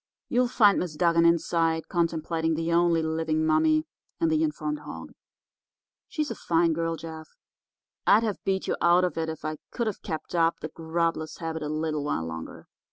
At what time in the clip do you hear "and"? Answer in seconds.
4.19-4.31